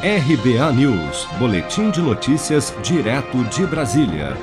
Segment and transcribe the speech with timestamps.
[0.00, 4.36] RBA News, Boletim de Notícias, direto de Brasília.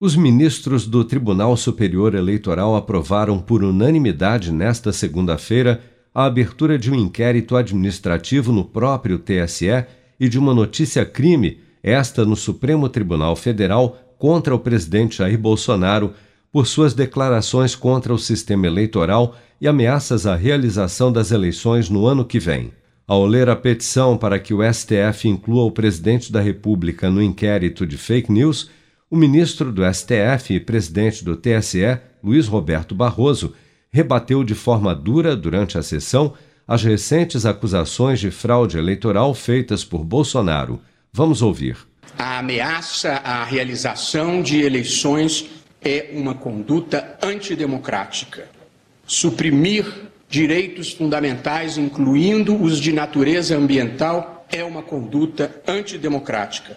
[0.00, 5.82] Os ministros do Tribunal Superior Eleitoral aprovaram por unanimidade nesta segunda-feira
[6.14, 9.84] a abertura de um inquérito administrativo no próprio TSE
[10.18, 16.14] e de uma notícia-crime, esta no Supremo Tribunal Federal, contra o presidente Jair Bolsonaro
[16.50, 22.24] por suas declarações contra o sistema eleitoral e ameaças à realização das eleições no ano
[22.24, 22.72] que vem.
[23.08, 27.86] Ao ler a petição para que o STF inclua o presidente da República no inquérito
[27.86, 28.68] de fake news,
[29.10, 33.54] o ministro do STF e presidente do TSE, Luiz Roberto Barroso,
[33.90, 36.34] rebateu de forma dura durante a sessão
[36.66, 40.78] as recentes acusações de fraude eleitoral feitas por Bolsonaro.
[41.10, 41.78] Vamos ouvir.
[42.18, 45.48] A ameaça à realização de eleições
[45.80, 48.50] é uma conduta antidemocrática.
[49.06, 49.86] Suprimir
[50.28, 56.76] direitos fundamentais, incluindo os de natureza ambiental, é uma conduta antidemocrática.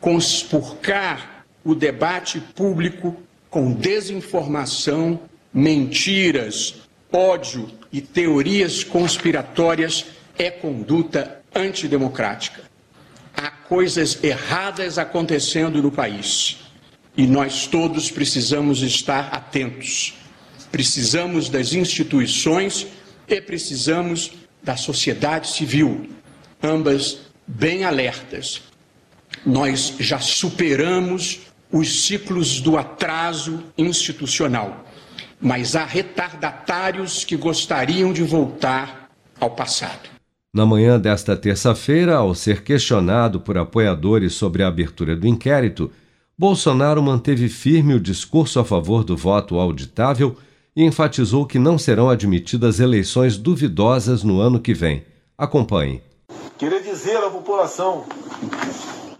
[0.00, 3.16] Conspurcar o debate público
[3.48, 5.20] com desinformação,
[5.52, 12.62] mentiras, ódio e teorias conspiratórias é conduta antidemocrática.
[13.36, 16.58] Há coisas erradas acontecendo no país
[17.16, 20.14] e nós todos precisamos estar atentos.
[20.74, 22.88] Precisamos das instituições
[23.28, 26.08] e precisamos da sociedade civil,
[26.60, 28.60] ambas bem alertas.
[29.46, 34.84] Nós já superamos os ciclos do atraso institucional,
[35.40, 40.08] mas há retardatários que gostariam de voltar ao passado.
[40.52, 45.92] Na manhã desta terça-feira, ao ser questionado por apoiadores sobre a abertura do inquérito,
[46.36, 50.36] Bolsonaro manteve firme o discurso a favor do voto auditável
[50.76, 55.04] e enfatizou que não serão admitidas eleições duvidosas no ano que vem.
[55.38, 56.02] Acompanhe.
[56.58, 58.04] Queria dizer à população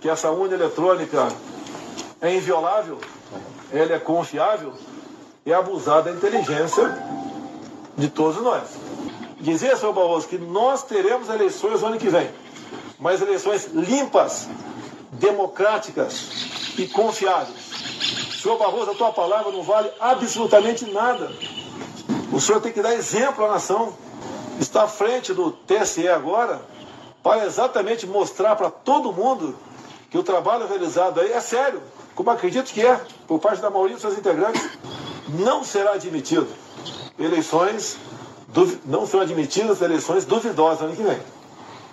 [0.01, 1.29] que essa urna eletrônica
[2.21, 2.99] é inviolável,
[3.73, 4.73] ela é confiável
[5.47, 6.97] e é abusar da inteligência
[7.97, 8.63] de todos nós.
[9.41, 12.29] Dizer, senhor Barroso, que nós teremos eleições no ano que vem,
[12.98, 14.48] mas eleições limpas,
[15.13, 17.83] democráticas e confiáveis.
[18.45, 21.33] Senhor Barroso, a tua palavra não vale absolutamente nada.
[22.31, 23.97] O senhor tem que dar exemplo à nação.
[24.61, 26.61] Está à frente do TSE agora
[27.23, 29.57] para exatamente mostrar para todo mundo
[30.11, 31.81] que o trabalho realizado aí é sério,
[32.15, 34.63] como acredito que é, por parte da maioria dos seus integrantes.
[35.27, 36.47] Não será admitido
[37.19, 37.97] eleições,
[38.85, 41.19] não serão admitidas eleições duvidosas ano que vem.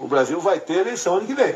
[0.01, 1.55] O Brasil vai ter eleição ano que vem.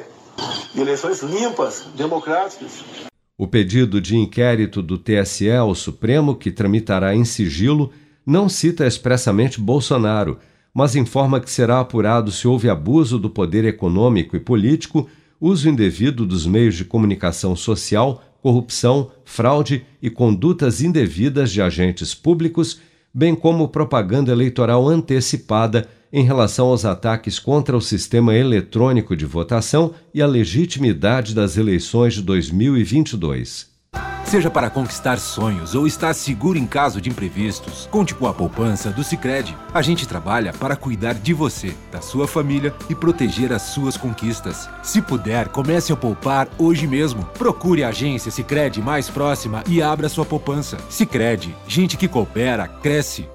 [0.73, 3.05] Eleições limpas, democráticas.
[3.37, 7.91] O pedido de inquérito do TSE ao Supremo, que tramitará em sigilo,
[8.25, 10.39] não cita expressamente Bolsonaro,
[10.73, 15.09] mas informa que será apurado se houve abuso do poder econômico e político,
[15.39, 22.79] uso indevido dos meios de comunicação social, corrupção, fraude e condutas indevidas de agentes públicos,
[23.13, 29.93] bem como propaganda eleitoral antecipada em relação aos ataques contra o sistema eletrônico de votação
[30.13, 33.75] e a legitimidade das eleições de 2022.
[34.23, 38.91] Seja para conquistar sonhos ou estar seguro em caso de imprevistos, conte com a poupança
[38.91, 39.55] do Sicredi.
[39.73, 44.69] A gente trabalha para cuidar de você, da sua família e proteger as suas conquistas.
[44.81, 47.25] Se puder, comece a poupar hoje mesmo.
[47.37, 50.77] Procure a agência Sicredi mais próxima e abra sua poupança.
[50.89, 53.34] Sicredi, gente que coopera cresce